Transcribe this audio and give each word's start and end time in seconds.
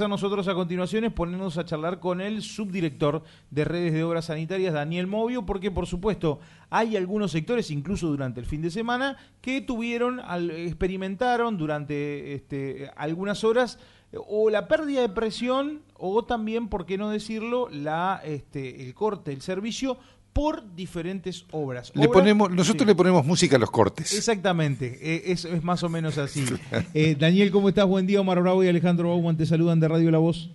a 0.00 0.08
nosotros 0.08 0.48
a 0.48 0.54
continuación 0.54 1.04
es 1.04 1.12
ponernos 1.12 1.58
a 1.58 1.66
charlar 1.66 2.00
con 2.00 2.22
el 2.22 2.40
subdirector 2.40 3.22
de 3.50 3.64
redes 3.66 3.92
de 3.92 4.02
obras 4.02 4.24
sanitarias, 4.24 4.72
Daniel 4.72 5.06
Movio, 5.06 5.44
porque 5.44 5.70
por 5.70 5.86
supuesto 5.86 6.40
hay 6.70 6.96
algunos 6.96 7.30
sectores, 7.30 7.70
incluso 7.70 8.06
durante 8.06 8.40
el 8.40 8.46
fin 8.46 8.62
de 8.62 8.70
semana, 8.70 9.18
que 9.42 9.60
tuvieron, 9.60 10.18
experimentaron 10.50 11.58
durante 11.58 12.32
este, 12.32 12.90
algunas 12.96 13.44
horas 13.44 13.78
o 14.14 14.48
la 14.48 14.66
pérdida 14.66 15.02
de 15.02 15.10
presión 15.10 15.82
o 15.92 16.24
también, 16.24 16.68
por 16.68 16.86
qué 16.86 16.96
no 16.96 17.10
decirlo, 17.10 17.68
la, 17.68 18.22
este, 18.24 18.86
el 18.86 18.94
corte 18.94 19.30
del 19.30 19.42
servicio 19.42 19.98
por 20.32 20.74
diferentes 20.74 21.44
obras. 21.50 21.92
Le 21.94 22.08
ponemos, 22.08 22.50
nosotros 22.50 22.86
le 22.86 22.94
ponemos 22.94 23.24
música 23.24 23.56
a 23.56 23.58
los 23.58 23.70
cortes. 23.70 24.16
Exactamente, 24.16 24.98
eh, 25.02 25.22
es, 25.26 25.44
es, 25.44 25.62
más 25.62 25.82
o 25.82 25.88
menos 25.88 26.18
así. 26.18 26.44
Eh, 26.94 27.16
Daniel, 27.18 27.50
¿cómo 27.50 27.68
estás? 27.68 27.86
Buen 27.86 28.06
día, 28.06 28.20
Omar 28.20 28.40
Bravo 28.40 28.62
y 28.64 28.68
Alejandro 28.68 29.08
Bauman 29.08 29.36
te 29.36 29.46
saludan 29.46 29.80
de 29.80 29.88
Radio 29.88 30.10
La 30.10 30.18
Voz. 30.18 30.50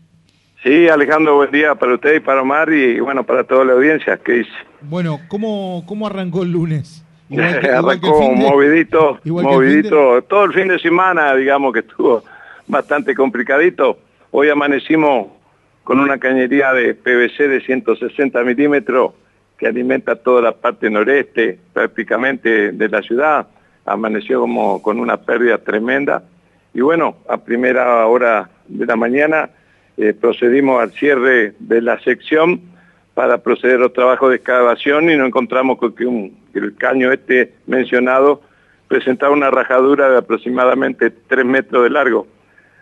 Sí, 0.63 0.87
Alejandro, 0.87 1.35
buen 1.35 1.51
día 1.51 1.75
para 1.75 1.93
usted 1.95 2.15
y 2.15 2.19
para 2.19 2.41
Omar 2.41 2.71
y 2.71 2.99
bueno, 2.99 3.23
para 3.23 3.43
toda 3.43 3.63
la 3.65 3.73
audiencia. 3.73 4.17
¿Qué 4.17 4.33
dice? 4.33 4.51
Bueno, 4.81 5.19
¿cómo, 5.27 5.83
cómo 5.87 6.07
arrancó 6.07 6.43
el 6.43 6.51
lunes? 6.51 7.05
arrancó 7.31 8.31
movidito, 8.33 9.19
movidito. 9.25 10.21
todo 10.23 10.45
el 10.45 10.53
fin 10.53 10.67
de 10.67 10.79
semana, 10.79 11.35
digamos 11.35 11.73
que 11.73 11.79
estuvo 11.79 12.23
bastante 12.67 13.13
complicadito. 13.15 13.99
Hoy 14.31 14.49
amanecimos 14.49 15.27
con 15.83 15.99
una 15.99 16.17
cañería 16.17 16.73
de 16.73 16.93
PVC 16.95 17.47
de 17.47 17.61
160 17.61 18.43
milímetros 18.43 19.13
que 19.57 19.67
alimenta 19.67 20.15
toda 20.15 20.41
la 20.41 20.51
parte 20.51 20.89
noreste 20.89 21.59
prácticamente 21.73 22.71
de 22.71 22.89
la 22.89 23.01
ciudad, 23.01 23.47
amaneció 23.85 24.41
como 24.41 24.81
con 24.81 24.99
una 24.99 25.17
pérdida 25.17 25.57
tremenda. 25.57 26.23
Y 26.73 26.81
bueno, 26.81 27.17
a 27.27 27.37
primera 27.37 28.05
hora 28.05 28.49
de 28.67 28.85
la 28.85 28.95
mañana 28.95 29.49
eh, 29.97 30.13
procedimos 30.13 30.81
al 30.81 30.91
cierre 30.91 31.53
de 31.59 31.81
la 31.81 31.99
sección 32.01 32.61
para 33.15 33.39
proceder 33.39 33.77
a 33.77 33.79
los 33.79 33.93
trabajos 33.93 34.29
de 34.29 34.35
excavación 34.35 35.09
y 35.09 35.15
nos 35.15 35.27
encontramos 35.27 35.79
con 35.79 35.95
que, 35.95 36.05
un, 36.05 36.37
el 36.53 36.75
caño 36.75 37.11
este 37.11 37.53
mencionado 37.65 38.41
presentaba 38.87 39.33
una 39.33 39.49
rajadura 39.49 40.09
de 40.09 40.17
aproximadamente 40.17 41.09
3 41.09 41.45
metros 41.45 41.83
de 41.83 41.89
largo. 41.89 42.27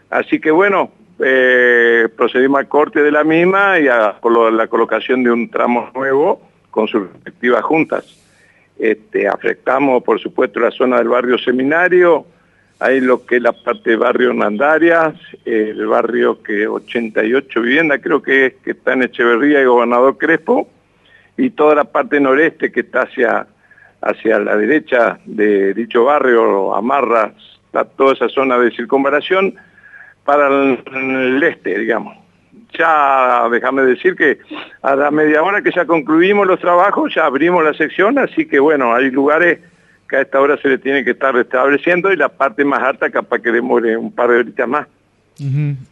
Así 0.09 0.41
que 0.41 0.51
bueno, 0.51 0.91
eh, 1.19 2.09
procedimos 2.17 2.59
al 2.59 2.67
corte 2.67 3.01
de 3.01 3.11
la 3.11 3.23
misma 3.23 3.79
y 3.79 3.87
a 3.87 4.17
la 4.51 4.67
colocación 4.67 5.23
de 5.23 5.31
un 5.31 5.49
tramo 5.49 5.89
nuevo 5.95 6.41
con 6.75 6.89
sus 6.89 7.09
respectivas 7.09 7.63
juntas. 7.63 8.03
Este, 8.77 9.29
afectamos, 9.29 10.03
por 10.03 10.19
supuesto, 10.19 10.59
la 10.59 10.71
zona 10.71 10.97
del 10.97 11.07
barrio 11.07 11.37
Seminario, 11.37 12.25
hay 12.79 12.99
lo 12.99 13.25
que 13.25 13.37
es 13.37 13.41
la 13.41 13.53
parte 13.53 13.91
del 13.91 13.99
barrio 13.99 14.33
Nandarias, 14.33 15.13
el 15.45 15.87
barrio 15.87 16.43
que 16.43 16.67
88 16.67 17.61
viviendas 17.61 18.01
creo 18.03 18.21
que 18.21 18.47
es, 18.47 18.53
que 18.55 18.71
está 18.71 18.91
en 18.91 19.03
Echeverría 19.03 19.61
y 19.61 19.65
Gobernador 19.65 20.17
Crespo, 20.17 20.67
y 21.37 21.51
toda 21.51 21.75
la 21.75 21.85
parte 21.85 22.19
noreste 22.19 22.73
que 22.73 22.81
está 22.81 23.03
hacia, 23.03 23.47
hacia 24.01 24.39
la 24.39 24.57
derecha 24.57 25.17
de 25.23 25.73
dicho 25.73 26.03
barrio, 26.03 26.75
Amarras, 26.75 27.31
toda 27.95 28.11
esa 28.11 28.27
zona 28.27 28.59
de 28.59 28.71
circunvalación, 28.71 29.55
para 30.25 30.49
el 30.49 31.41
este, 31.41 31.79
digamos 31.79 32.24
ya 32.77 33.47
déjame 33.49 33.83
decir 33.83 34.15
que 34.15 34.39
a 34.81 34.95
la 34.95 35.11
media 35.11 35.43
hora 35.43 35.61
que 35.61 35.71
ya 35.71 35.85
concluimos 35.85 36.47
los 36.47 36.59
trabajos, 36.59 37.13
ya 37.13 37.25
abrimos 37.25 37.63
la 37.63 37.73
sección, 37.73 38.17
así 38.19 38.45
que 38.45 38.59
bueno, 38.59 38.93
hay 38.93 39.11
lugares 39.11 39.59
que 40.09 40.17
a 40.17 40.21
esta 40.21 40.39
hora 40.39 40.57
se 40.61 40.69
le 40.69 40.77
tiene 40.77 41.03
que 41.03 41.11
estar 41.11 41.33
restableciendo 41.33 42.11
y 42.11 42.17
la 42.17 42.29
parte 42.29 42.63
más 42.63 42.81
alta 42.81 43.09
capaz 43.09 43.39
que 43.39 43.51
demore 43.51 43.97
un 43.97 44.11
par 44.11 44.29
de 44.29 44.37
horitas 44.37 44.67
más. 44.67 44.87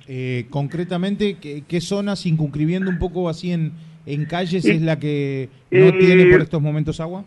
Eh, 0.08 0.46
concretamente, 0.50 1.38
¿qué, 1.38 1.82
zonas, 1.82 2.22
circunscribiendo 2.22 2.90
un 2.90 2.98
poco 2.98 3.28
así 3.28 3.52
en, 3.52 3.74
en 4.06 4.26
calles, 4.26 4.66
es 4.66 4.82
la 4.82 5.00
que 5.00 5.50
no 5.70 5.92
tiene 5.98 6.26
por 6.32 6.42
estos 6.42 6.62
momentos 6.62 7.00
agua? 7.00 7.26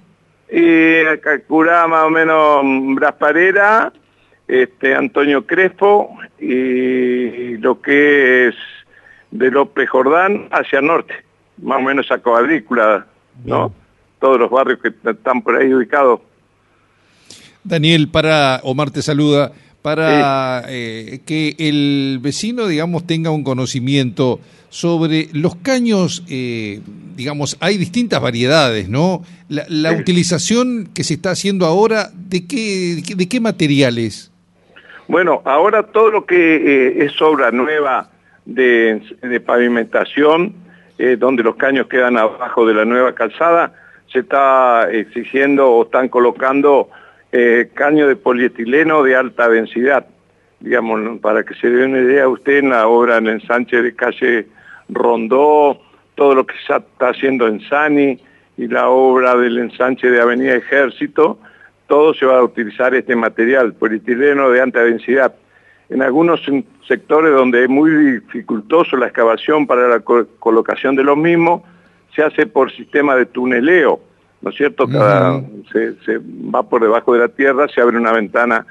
Y 0.51 1.03
calcula 1.23 1.87
más 1.89 2.05
o 2.05 2.11
menos 2.11 2.63
Brasparera, 2.95 3.93
este, 4.49 4.95
Antonio 4.95 5.45
Crespo 5.45 6.17
y 6.39 7.57
lo 7.57 7.81
que 7.81 8.49
es 8.49 8.55
de 9.31 9.51
López 9.51 9.89
Jordán 9.89 10.49
hacia 10.51 10.79
el 10.79 10.87
norte, 10.87 11.15
más 11.63 11.79
o 11.79 11.83
menos 11.83 12.07
esa 12.07 12.19
cuadrícula, 12.19 13.07
¿no? 13.45 13.73
Todos 14.19 14.39
los 14.39 14.51
barrios 14.51 14.81
que 14.81 14.93
están 15.11 15.43
por 15.43 15.57
ahí 15.57 15.73
ubicados. 15.73 16.21
Daniel, 17.65 18.09
para 18.09 18.61
Omar 18.63 18.91
te 18.91 19.03
saluda, 19.03 19.53
para 19.83 20.65
eh, 20.69 21.21
que 21.27 21.55
el 21.59 22.19
vecino, 22.21 22.67
digamos, 22.67 23.07
tenga 23.07 23.31
un 23.31 23.45
conocimiento 23.45 24.41
sobre 24.69 25.29
los 25.33 25.57
caños, 25.57 26.25
eh, 26.29 26.81
digamos, 27.15 27.57
hay 27.61 27.77
distintas 27.77 28.21
variedades, 28.21 28.89
¿no? 28.89 29.23
La, 29.49 29.93
utilización 29.93 30.89
que 30.93 31.05
se 31.05 31.15
está 31.15 31.31
haciendo 31.31 31.67
ahora, 31.67 32.11
¿de 32.15 32.47
qué, 32.47 33.01
de 33.17 33.29
qué 33.29 33.41
materiales? 33.41 34.33
Bueno, 35.09 35.41
ahora 35.45 35.85
todo 35.85 36.11
lo 36.11 36.27
que 36.27 36.57
eh, 36.57 37.05
es 37.05 37.23
obra 37.23 37.53
nueva, 37.53 38.11
de, 38.47 39.43
pavimentación, 39.45 40.55
eh, 40.99 41.17
donde 41.19 41.43
los 41.43 41.57
caños 41.57 41.89
quedan 41.89 42.17
abajo 42.17 42.67
de 42.67 42.75
la 42.75 42.85
nueva 42.85 43.15
calzada, 43.15 43.75
se 44.11 44.21
está 44.21 44.91
exigiendo 44.91 45.69
o 45.71 45.85
están 45.85 46.09
colocando 46.09 46.89
eh, 47.33 47.71
caño 47.75 48.07
de 48.07 48.17
polietileno 48.17 49.03
de 49.03 49.17
alta 49.17 49.49
densidad. 49.49 50.07
Digamos, 50.61 51.19
para 51.21 51.43
que 51.43 51.55
se 51.55 51.69
dé 51.69 51.85
una 51.85 51.99
idea 51.99 52.29
usted, 52.29 52.59
en 52.59 52.71
la 52.71 52.87
obra 52.87 53.19
en 53.19 53.27
el 53.27 53.35
ensanche 53.35 53.83
de 53.83 53.95
calle 53.95 54.47
Rondó, 54.89 55.83
todo 56.15 56.35
lo 56.35 56.47
que 56.47 56.55
se 56.67 56.77
está 56.77 57.11
haciendo 57.11 57.47
en 57.47 57.61
Sani 57.69 58.19
y 58.57 58.69
la 58.69 58.89
obra 58.89 59.37
del 59.37 59.59
ensanche 59.59 60.09
de 60.09 60.21
Avenida 60.21 60.55
Ejército, 60.55 61.39
todo 61.89 62.15
se 62.15 62.25
va 62.25 62.39
a 62.39 62.43
utilizar 62.43 62.95
este 62.95 63.15
material, 63.15 63.75
polietileno 63.75 64.49
de 64.51 64.63
alta 64.63 64.83
densidad 64.83 65.35
en 65.89 66.03
algunos 66.03 66.41
sectores 66.87 67.33
donde 67.33 67.65
es 67.65 67.69
muy 67.69 67.91
dificultoso 67.91 68.97
la 68.97 69.07
excavación 69.07 69.67
para 69.67 69.89
la 69.89 70.01
colocación 70.01 70.97
de 70.97 71.05
los 71.05 71.17
mismos, 71.17 71.63
se 72.15 72.23
hace 72.23 72.47
por 72.47 72.73
sistema 72.73 73.15
de 73.15 73.27
tuneleo, 73.27 74.01
¿no 74.41 74.51
es 74.51 74.57
cierto? 74.57 74.89
Cada, 74.89 75.43
se, 75.73 76.19
va 76.19 76.63
por 76.63 76.83
debajo 76.83 77.13
de 77.13 77.21
la 77.21 77.29
tierra, 77.29 77.69
se 77.69 77.81
abre 77.81 77.99
una 77.99 78.13
ventana 78.13 78.67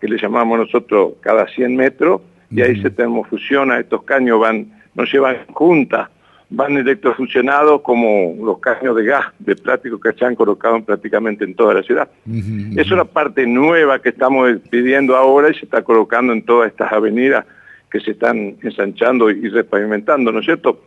que 0.00 0.08
le 0.08 0.18
llamamos 0.18 0.58
nosotros 0.58 1.14
cada 1.20 1.46
100 1.48 1.76
metros, 1.76 2.22
y 2.50 2.62
ahí 2.62 2.80
se 2.80 2.90
termofusiona, 2.90 3.80
estos 3.80 4.04
caños 4.04 4.38
van, 4.38 4.72
nos 4.94 5.12
llevan 5.12 5.38
juntas 5.52 6.08
van 6.54 6.76
electrofusionados 6.76 7.82
como 7.82 8.34
los 8.44 8.58
caños 8.58 8.96
de 8.96 9.04
gas 9.04 9.26
de 9.38 9.56
plástico 9.56 9.98
que 9.98 10.12
se 10.12 10.24
han 10.24 10.34
colocado 10.34 10.82
prácticamente 10.84 11.44
en 11.44 11.54
toda 11.54 11.74
la 11.74 11.82
ciudad. 11.82 12.08
Es 12.76 12.90
una 12.90 13.04
parte 13.04 13.46
nueva 13.46 14.00
que 14.00 14.10
estamos 14.10 14.50
pidiendo 14.70 15.16
ahora 15.16 15.50
y 15.50 15.54
se 15.54 15.64
está 15.64 15.82
colocando 15.82 16.32
en 16.32 16.44
todas 16.44 16.70
estas 16.70 16.92
avenidas 16.92 17.44
que 17.90 18.00
se 18.00 18.12
están 18.12 18.56
ensanchando 18.62 19.30
y 19.30 19.48
repavimentando, 19.48 20.32
¿no 20.32 20.40
es 20.40 20.46
cierto? 20.46 20.80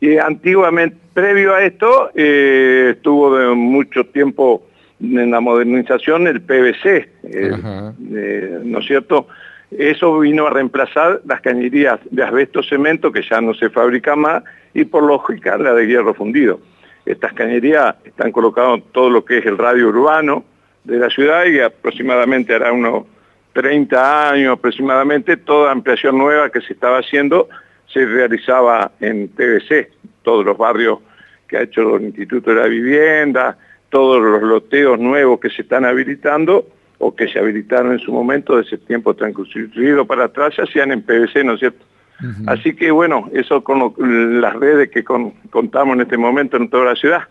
Y 0.00 0.18
antiguamente, 0.18 0.96
previo 1.14 1.54
a 1.54 1.64
esto, 1.64 2.10
eh, 2.14 2.92
estuvo 2.96 3.36
de 3.36 3.54
mucho 3.54 4.04
tiempo 4.04 4.66
en 5.00 5.30
la 5.30 5.40
modernización 5.40 6.26
el 6.26 6.40
PVC, 6.40 7.08
eh, 7.24 8.60
¿no 8.64 8.78
es 8.78 8.86
cierto?, 8.86 9.26
eso 9.70 10.18
vino 10.18 10.46
a 10.46 10.50
reemplazar 10.50 11.20
las 11.26 11.40
cañerías 11.40 11.98
de 12.10 12.22
asbesto 12.22 12.62
cemento 12.62 13.10
que 13.10 13.22
ya 13.22 13.40
no 13.40 13.54
se 13.54 13.68
fabrican 13.70 14.20
más 14.20 14.44
y 14.74 14.84
por 14.84 15.02
lógica 15.02 15.58
la 15.58 15.74
de 15.74 15.86
hierro 15.86 16.14
fundido. 16.14 16.60
Estas 17.04 17.32
cañerías 17.32 17.96
están 18.04 18.32
colocadas 18.32 18.78
en 18.78 18.82
todo 18.92 19.10
lo 19.10 19.24
que 19.24 19.38
es 19.38 19.46
el 19.46 19.58
radio 19.58 19.88
urbano 19.88 20.44
de 20.84 20.98
la 20.98 21.10
ciudad 21.10 21.44
y 21.46 21.60
aproximadamente 21.60 22.54
hará 22.54 22.72
unos 22.72 23.04
30 23.52 24.30
años 24.30 24.52
aproximadamente 24.52 25.36
toda 25.36 25.72
ampliación 25.72 26.18
nueva 26.18 26.50
que 26.50 26.60
se 26.60 26.74
estaba 26.74 26.98
haciendo 26.98 27.48
se 27.86 28.04
realizaba 28.04 28.92
en 29.00 29.28
PVC, 29.28 29.90
todos 30.22 30.44
los 30.44 30.58
barrios 30.58 30.98
que 31.48 31.56
ha 31.56 31.62
hecho 31.62 31.96
el 31.96 32.04
Instituto 32.04 32.50
de 32.50 32.60
la 32.60 32.66
Vivienda, 32.66 33.56
todos 33.88 34.20
los 34.20 34.42
loteos 34.42 34.98
nuevos 34.98 35.40
que 35.40 35.48
se 35.50 35.62
están 35.62 35.84
habilitando 35.84 36.66
o 36.98 37.14
que 37.14 37.28
se 37.28 37.38
habilitaron 37.38 37.92
en 37.92 37.98
su 37.98 38.12
momento 38.12 38.56
de 38.56 38.62
ese 38.62 38.78
tiempo 38.78 39.14
transcurrido 39.14 40.06
para 40.06 40.24
atrás, 40.24 40.54
se 40.54 40.62
hacían 40.62 40.92
en 40.92 41.02
PVC, 41.02 41.44
¿no 41.44 41.54
es 41.54 41.60
cierto? 41.60 41.84
Así 42.46 42.74
que 42.74 42.90
bueno, 42.90 43.28
eso 43.34 43.62
con 43.62 43.92
las 44.40 44.54
redes 44.54 44.90
que 44.90 45.04
contamos 45.04 45.96
en 45.96 46.00
este 46.00 46.16
momento 46.16 46.56
en 46.56 46.70
toda 46.70 46.86
la 46.86 46.96
ciudad. 46.96 47.24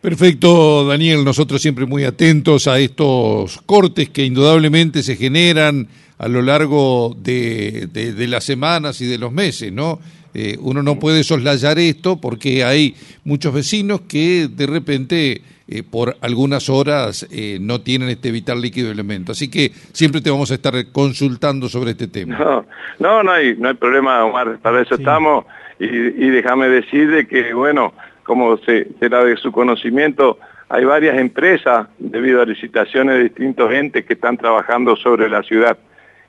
Perfecto, 0.00 0.86
Daniel. 0.86 1.24
Nosotros 1.24 1.60
siempre 1.60 1.86
muy 1.86 2.04
atentos 2.04 2.68
a 2.68 2.78
estos 2.78 3.60
cortes 3.66 4.10
que 4.10 4.24
indudablemente 4.24 5.02
se 5.02 5.16
generan 5.16 5.88
a 6.18 6.28
lo 6.28 6.42
largo 6.42 7.16
de, 7.18 7.88
de, 7.92 8.28
las 8.28 8.44
semanas 8.44 9.00
y 9.00 9.06
de 9.06 9.18
los 9.18 9.32
meses, 9.32 9.72
¿no? 9.72 10.00
Eh, 10.34 10.56
uno 10.60 10.82
no 10.82 10.98
puede 10.98 11.24
soslayar 11.24 11.78
esto 11.78 12.20
porque 12.20 12.62
hay 12.62 12.94
muchos 13.24 13.54
vecinos 13.54 14.02
que 14.02 14.48
de 14.48 14.66
repente 14.66 15.42
eh, 15.68 15.82
por 15.82 16.16
algunas 16.20 16.68
horas 16.70 17.26
eh, 17.30 17.58
no 17.60 17.80
tienen 17.80 18.08
este 18.08 18.30
vital 18.30 18.60
líquido 18.60 18.90
elemento. 18.90 19.32
Así 19.32 19.50
que 19.50 19.70
siempre 19.92 20.20
te 20.20 20.30
vamos 20.30 20.50
a 20.50 20.54
estar 20.54 20.74
consultando 20.92 21.68
sobre 21.68 21.90
este 21.90 22.08
tema. 22.08 22.38
No, 22.38 22.66
no, 22.98 23.22
no 23.22 23.32
hay, 23.32 23.54
no 23.56 23.68
hay 23.68 23.74
problema, 23.74 24.24
Omar, 24.24 24.58
para 24.60 24.80
eso 24.82 24.94
estamos. 24.94 25.44
Y, 25.78 25.84
y 25.86 26.30
déjame 26.30 26.68
decir 26.68 27.10
de 27.10 27.26
que, 27.26 27.52
bueno, 27.52 27.92
como 28.24 28.56
se, 28.58 28.88
será 28.98 29.24
de 29.24 29.36
su 29.36 29.52
conocimiento, 29.52 30.38
hay 30.68 30.84
varias 30.84 31.18
empresas, 31.18 31.88
debido 31.98 32.42
a 32.42 32.44
licitaciones 32.44 33.16
de 33.16 33.22
distintos 33.24 33.72
entes 33.72 34.04
que 34.04 34.14
están 34.14 34.36
trabajando 34.36 34.96
sobre 34.96 35.28
la 35.28 35.42
ciudad. 35.42 35.78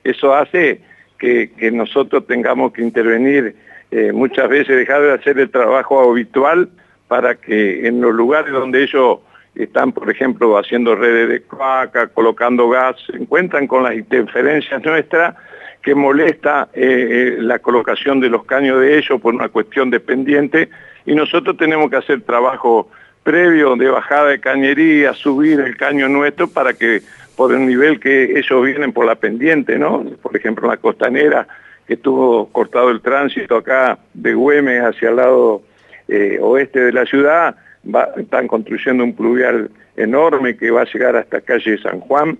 Eso 0.02 0.34
hace 0.34 0.80
que, 1.18 1.50
nosotros 1.72 2.26
tengamos 2.26 2.72
que 2.72 2.82
intervenir 2.82 3.54
eh, 3.90 4.12
muchas 4.12 4.48
veces, 4.48 4.76
dejar 4.76 5.02
de 5.02 5.12
hacer 5.12 5.38
el 5.38 5.50
trabajo 5.50 6.10
habitual 6.10 6.70
para 7.06 7.34
que 7.34 7.86
en 7.86 8.00
los 8.00 8.14
lugares 8.14 8.52
donde 8.52 8.82
ellos 8.82 9.18
están, 9.54 9.92
por 9.92 10.10
ejemplo, 10.10 10.56
haciendo 10.58 10.94
redes 10.94 11.28
de 11.28 11.42
cloaca, 11.42 12.08
colocando 12.08 12.68
gas, 12.68 12.96
se 13.06 13.16
encuentran 13.16 13.66
con 13.66 13.82
las 13.82 13.94
interferencias 13.94 14.82
nuestras 14.84 15.34
que 15.82 15.94
molesta 15.94 16.68
eh, 16.74 16.82
eh, 16.82 17.36
la 17.40 17.58
colocación 17.58 18.20
de 18.20 18.28
los 18.28 18.44
caños 18.44 18.80
de 18.80 18.98
ellos 18.98 19.20
por 19.20 19.34
una 19.34 19.48
cuestión 19.48 19.90
dependiente 19.90 20.68
y 21.06 21.14
nosotros 21.14 21.56
tenemos 21.56 21.90
que 21.90 21.96
hacer 21.96 22.20
trabajo 22.22 22.90
previo 23.22 23.76
de 23.76 23.88
bajada 23.88 24.28
de 24.28 24.40
cañería, 24.40 25.14
subir 25.14 25.60
el 25.60 25.76
caño 25.76 26.08
nuestro 26.08 26.48
para 26.48 26.74
que 26.74 27.02
por 27.36 27.52
el 27.52 27.66
nivel 27.66 27.98
que 28.00 28.38
ellos 28.38 28.64
vienen 28.64 28.92
por 28.92 29.06
la 29.06 29.14
pendiente, 29.14 29.78
¿no? 29.78 30.04
Por 30.22 30.36
ejemplo, 30.36 30.68
la 30.68 30.76
costanera 30.76 31.46
que 31.86 31.94
estuvo 31.94 32.48
cortado 32.52 32.90
el 32.90 33.00
tránsito 33.00 33.56
acá 33.56 33.98
de 34.12 34.34
Güemes 34.34 34.82
hacia 34.82 35.08
el 35.08 35.16
lado 35.16 35.62
eh, 36.08 36.38
oeste 36.40 36.80
de 36.80 36.92
la 36.92 37.06
ciudad, 37.06 37.56
están 38.16 38.46
construyendo 38.46 39.04
un 39.04 39.14
pluvial 39.14 39.70
enorme 39.96 40.56
que 40.56 40.70
va 40.70 40.82
a 40.82 40.92
llegar 40.92 41.16
hasta 41.16 41.40
calle 41.40 41.78
San 41.78 42.00
Juan, 42.00 42.38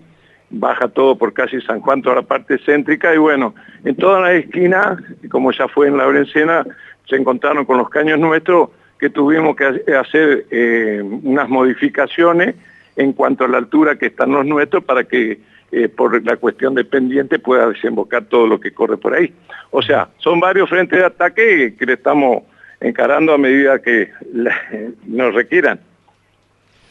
baja 0.49 0.87
todo 0.87 1.17
por 1.17 1.33
calle 1.33 1.61
San 1.61 1.81
Juan, 1.81 2.01
toda 2.01 2.17
la 2.17 2.21
parte 2.21 2.57
céntrica, 2.59 3.13
y 3.13 3.17
bueno, 3.17 3.55
en 3.83 3.95
todas 3.95 4.21
las 4.21 4.43
esquinas, 4.43 4.99
como 5.29 5.51
ya 5.51 5.67
fue 5.67 5.87
en 5.87 5.97
la 5.97 6.05
Brencena, 6.05 6.65
se 7.09 7.15
encontraron 7.15 7.65
con 7.65 7.77
los 7.77 7.89
caños 7.89 8.19
nuestros 8.19 8.69
que 8.99 9.09
tuvimos 9.09 9.55
que 9.55 9.65
hacer 9.95 10.45
eh, 10.51 11.01
unas 11.01 11.49
modificaciones 11.49 12.55
en 12.95 13.13
cuanto 13.13 13.45
a 13.45 13.47
la 13.47 13.57
altura 13.57 13.97
que 13.97 14.07
están 14.07 14.31
los 14.31 14.45
nuestros 14.45 14.83
para 14.83 15.03
que 15.05 15.39
eh, 15.71 15.89
por 15.89 16.23
la 16.23 16.37
cuestión 16.37 16.75
de 16.75 16.83
pendiente 16.83 17.39
pueda 17.39 17.69
desembocar 17.69 18.25
todo 18.25 18.45
lo 18.45 18.59
que 18.59 18.73
corre 18.73 18.97
por 18.97 19.15
ahí. 19.15 19.33
O 19.71 19.81
sea, 19.81 20.09
son 20.17 20.39
varios 20.39 20.69
frentes 20.69 20.99
de 20.99 21.05
ataque 21.05 21.75
que 21.79 21.85
le 21.85 21.93
estamos 21.93 22.43
encarando 22.81 23.33
a 23.33 23.37
medida 23.37 23.79
que 23.79 24.09
nos 25.05 25.33
requieran. 25.33 25.79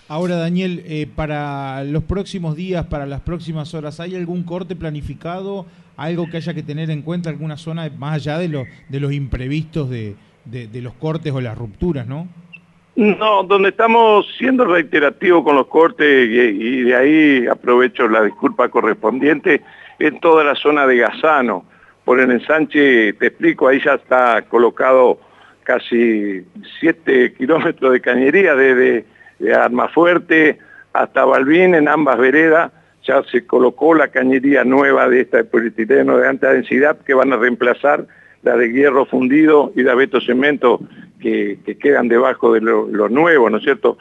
Ahora, 0.08 0.36
Daniel, 0.36 0.82
eh, 0.86 1.06
para 1.14 1.84
los 1.84 2.02
próximos 2.02 2.56
días, 2.56 2.86
para 2.86 3.06
las 3.06 3.20
próximas 3.20 3.74
horas, 3.74 4.00
¿hay 4.00 4.16
algún 4.16 4.42
corte 4.42 4.74
planificado? 4.74 5.66
¿Algo 5.96 6.28
que 6.28 6.38
haya 6.38 6.54
que 6.54 6.62
tener 6.62 6.90
en 6.90 7.02
cuenta, 7.02 7.30
alguna 7.30 7.56
zona 7.56 7.88
más 7.96 8.14
allá 8.14 8.38
de, 8.38 8.48
lo, 8.48 8.64
de 8.88 9.00
los 9.00 9.12
imprevistos 9.12 9.88
de, 9.88 10.16
de, 10.46 10.80
los 10.80 10.94
cortes 10.94 11.32
o 11.32 11.40
las 11.40 11.56
rupturas, 11.56 12.08
no? 12.08 12.26
No, 12.96 13.44
donde 13.44 13.68
estamos 13.68 14.26
siendo 14.36 14.64
reiterativos 14.64 15.44
con 15.44 15.54
los 15.54 15.68
cortes 15.68 16.28
y, 16.28 16.38
y, 16.38 16.82
de 16.82 16.96
ahí 16.96 17.46
aprovecho 17.46 18.08
la 18.08 18.22
disculpa 18.22 18.68
correspondiente, 18.68 19.62
en 20.00 20.18
toda 20.18 20.42
la 20.42 20.56
zona 20.56 20.88
de 20.88 20.96
Gazano. 20.96 21.64
Por 22.04 22.18
el 22.18 22.32
ensanche, 22.32 23.12
te 23.12 23.28
explico, 23.28 23.68
ahí 23.68 23.80
ya 23.84 23.94
está 23.94 24.42
colocado 24.42 25.20
casi 25.70 26.44
7 26.80 27.34
kilómetros 27.34 27.92
de 27.92 28.00
cañería 28.00 28.56
desde 28.56 29.04
de 29.38 29.54
Armafuerte 29.54 30.58
hasta 30.92 31.24
Balbín, 31.24 31.76
en 31.76 31.86
ambas 31.86 32.18
veredas, 32.18 32.72
ya 33.04 33.22
se 33.30 33.46
colocó 33.46 33.94
la 33.94 34.08
cañería 34.08 34.64
nueva 34.64 35.08
de 35.08 35.20
esta 35.20 35.36
de 35.36 35.44
polietileno 35.44 36.18
de 36.18 36.26
alta 36.26 36.52
densidad 36.52 36.98
que 37.06 37.14
van 37.14 37.32
a 37.32 37.36
reemplazar 37.36 38.04
la 38.42 38.56
de 38.56 38.72
hierro 38.72 39.06
fundido 39.06 39.72
y 39.76 39.84
de 39.84 39.92
abeto 39.92 40.20
cemento 40.20 40.80
que, 41.20 41.58
quedan 41.80 42.08
debajo 42.08 42.52
de 42.52 42.62
lo, 42.62 43.08
nuevo, 43.08 43.48
¿no 43.48 43.58
es 43.58 43.62
cierto? 43.62 43.96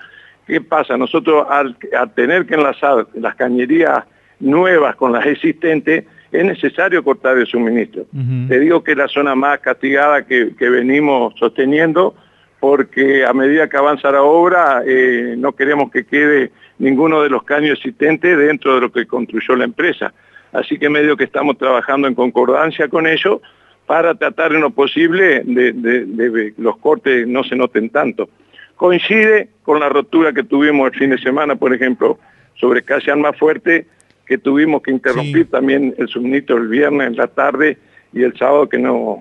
¿Qué 0.48 0.60
pasa? 0.62 0.98
Nosotros 0.98 1.45
al, 1.51 1.77
tener 2.16 2.48
que 2.48 2.56
enlazar 2.56 3.06
las 3.13 3.36
cañerías 3.36 4.06
nuevas 4.39 4.95
con 4.95 5.12
las 5.12 5.24
existentes, 5.27 6.06
es 6.31 6.46
necesario 6.46 7.04
cortar 7.04 7.38
el 7.38 7.48
suministro. 7.48 8.06
Te 8.48 8.60
digo 8.60 8.84
que 8.84 8.92
es 8.92 8.98
la 8.98 9.08
zona 9.08 9.36
más 9.36 9.60
castigada 9.60 10.26
que, 10.26 10.54
venimos 10.60 11.34
sosteniendo, 11.40 12.14
porque 12.60 13.26
a 13.26 13.34
medida 13.34 13.68
que 13.68 13.78
avanza 13.78 14.12
la 14.12 14.22
obra, 14.22 14.84
eh, 14.86 15.36
no 15.38 15.54
queremos 15.54 15.92
que 15.92 16.06
quede 16.06 16.52
ninguno 16.78 17.22
de 17.22 17.30
los 17.30 17.44
caños 17.44 17.78
existentes 17.78 18.38
dentro 18.38 18.76
de 18.76 18.81
lo 18.81 18.92
que 18.92 19.08
construyó 19.08 19.56
la 19.56 19.66
empresa. 19.66 20.14
Así 20.52 20.78
que 20.78 20.90
medio 20.90 21.16
que 21.16 21.24
estamos 21.24 21.58
trabajando 21.58 22.08
en 22.08 22.16
concordancia 22.16 22.88
con 22.88 23.08
ellos 23.08 23.40
para 23.86 24.14
tratar 24.16 24.54
en 24.54 24.62
lo 24.62 24.70
posible 24.70 25.42
de, 25.46 25.72
de, 25.74 26.54
los 26.58 26.78
cortes 26.78 27.28
no 27.28 27.44
se 27.44 27.56
noten 27.56 27.90
tanto. 27.90 28.30
Coincide 28.76 29.50
con 29.64 29.80
la 29.80 29.90
rotura 29.90 30.31
que 30.31 30.44
tuvimos 30.44 30.92
el 30.92 31.00
fin 31.00 31.10
de 31.10 31.18
semana, 31.18 31.56
por 31.56 31.74
ejemplo, 31.74 32.20
sobre 32.56 32.84
calle 32.84 33.16
más 33.16 33.36
fuerte, 33.38 33.88
que 34.30 34.38
tuvimos 34.38 34.84
que 34.84 34.92
interrumpir 34.92 35.50
también 35.50 35.96
el 35.98 36.08
suministro 36.08 36.58
el 36.58 36.68
viernes 36.68 37.08
en 37.08 37.16
la 37.16 37.26
tarde 37.26 37.80
y 38.14 38.22
el 38.22 38.38
sábado 38.38 38.70
que 38.70 38.78
nos, 38.78 39.18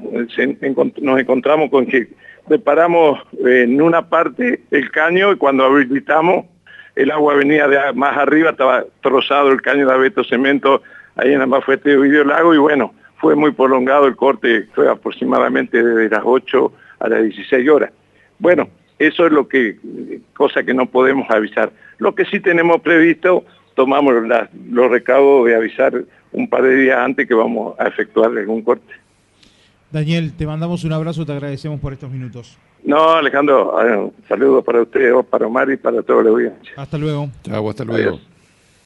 nos 1.00 1.18
encontramos 1.18 1.70
con 1.70 1.86
que 1.86 2.08
preparamos 2.46 3.18
en 3.42 3.80
una 3.80 4.06
parte 4.06 4.60
el 4.70 4.90
caño 4.90 5.32
y 5.32 5.36
cuando 5.36 5.64
habilitamos 5.64 6.44
el 6.94 7.10
agua 7.10 7.36
venía 7.36 7.66
de 7.68 7.78
más 7.94 8.18
arriba, 8.18 8.50
estaba 8.50 8.84
trozado 9.00 9.50
el 9.50 9.62
caño 9.62 9.86
de 9.86 9.94
abeto 9.94 10.22
cemento 10.24 10.82
ahí 11.16 11.32
en 11.32 11.38
la 11.38 11.46
más 11.46 11.64
fuerte 11.64 11.88
de 11.88 11.96
Video 11.96 12.24
Lago 12.24 12.54
y 12.54 12.58
bueno, 12.58 12.92
fue 13.16 13.34
muy 13.34 13.52
prolongado 13.52 14.06
el 14.06 14.14
corte, 14.14 14.66
fue 14.74 14.90
aproximadamente 14.90 15.82
desde 15.82 16.10
las 16.10 16.22
8 16.22 16.72
a 17.00 17.08
las 17.08 17.22
16 17.22 17.66
horas. 17.70 17.92
Bueno, 18.38 18.68
eso 18.98 19.24
es 19.24 19.32
lo 19.32 19.48
que, 19.48 19.78
cosa 20.34 20.64
que 20.64 20.74
no 20.74 20.84
podemos 20.84 21.30
avisar. 21.30 21.72
Lo 21.96 22.14
que 22.14 22.26
sí 22.26 22.40
tenemos 22.40 22.82
previsto, 22.82 23.44
tomamos 23.78 24.12
los 24.70 24.90
recaudos 24.90 25.46
de 25.46 25.54
avisar 25.54 26.04
un 26.32 26.48
par 26.48 26.62
de 26.62 26.74
días 26.74 26.98
antes 26.98 27.28
que 27.28 27.34
vamos 27.34 27.78
a 27.78 27.86
efectuar 27.86 28.36
algún 28.36 28.60
corte. 28.62 28.92
Daniel, 29.92 30.32
te 30.36 30.48
mandamos 30.48 30.82
un 30.82 30.92
abrazo, 30.92 31.24
te 31.24 31.30
agradecemos 31.30 31.78
por 31.78 31.92
estos 31.92 32.10
minutos. 32.10 32.58
No, 32.82 33.12
Alejandro, 33.12 34.12
saludos 34.28 34.64
para 34.64 34.82
usted, 34.82 35.12
para 35.30 35.46
Omar 35.46 35.70
y 35.70 35.76
para 35.76 36.02
toda 36.02 36.24
la 36.24 36.30
audiencia. 36.30 36.72
Hasta 36.76 36.98
luego. 36.98 37.30
Chao, 37.44 37.70
hasta 37.70 37.84
luego. 37.84 38.18